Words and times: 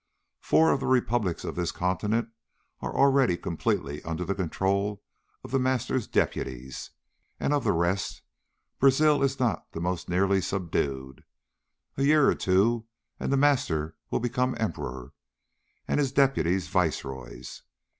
Four 0.39 0.71
of 0.71 0.79
the 0.79 0.87
republics 0.87 1.43
of 1.43 1.55
this 1.55 1.71
continent 1.71 2.29
are 2.79 2.91
already 2.97 3.37
completely 3.37 4.01
under 4.01 4.25
the 4.25 4.33
control 4.33 5.03
of 5.43 5.51
The 5.51 5.59
Master's 5.59 6.07
deputies, 6.07 6.89
and 7.39 7.53
of 7.53 7.63
the 7.63 7.71
rest, 7.71 8.23
Brazil 8.79 9.21
is 9.21 9.39
not 9.39 9.71
the 9.73 9.79
most 9.79 10.09
nearly 10.09 10.41
subdued. 10.41 11.23
A 11.97 12.03
year 12.03 12.27
or 12.27 12.33
two, 12.33 12.87
and 13.19 13.31
The 13.31 13.37
Master 13.37 13.95
will 14.09 14.19
become 14.19 14.55
Emperor, 14.59 15.13
and 15.87 15.99
his 15.99 16.11
deputies 16.11 16.67
viceroys. 16.67 17.61